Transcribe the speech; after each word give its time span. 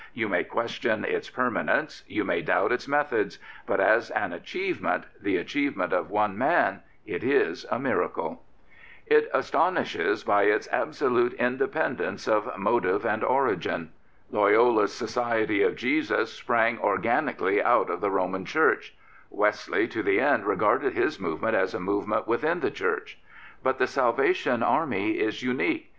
You 0.15 0.27
may 0.27 0.43
question 0.43 1.05
its 1.05 1.29
permanence, 1.29 2.03
you 2.07 2.23
may 2.23 2.41
doubt 2.41 2.71
its 2.71 2.87
methods; 2.87 3.37
but 3.67 3.79
as 3.79 4.09
an 4.09 4.33
achievement, 4.33 5.03
the 5.21 5.37
achievement 5.37 5.93
of 5.93 6.09
one 6.09 6.35
man, 6.35 6.79
it 7.05 7.23
is 7.23 7.67
a 7.69 7.77
miracle. 7.77 8.41
It 9.05 9.29
astonishes 9.31 10.23
by 10.23 10.45
its 10.45 10.67
absolute 10.71 11.33
independence 11.33 12.27
of 12.27 12.51
motive 12.57 13.05
and 13.05 13.23
origin. 13.23 13.91
Loyola's 14.31 14.91
Society 14.91 15.61
of 15.61 15.75
Jesus 15.75 16.33
sprang 16.33 16.79
organically 16.79 17.61
out 17.61 17.91
of 17.91 18.01
the 18.01 18.09
Roman 18.09 18.43
Church; 18.43 18.95
Wesley 19.29 19.87
to 19.89 20.01
the 20.01 20.19
end 20.19 20.47
regarded 20.47 20.93
his 20.95 21.19
movement 21.19 21.55
as 21.55 21.75
a 21.75 21.79
movement 21.79 22.25
within 22.27 22.61
the 22.61 22.71
Church. 22.71 23.19
But 23.61 23.77
the 23.77 23.85
Salvation 23.85 24.63
Army 24.63 25.19
is 25.19 25.43
unique. 25.43 25.89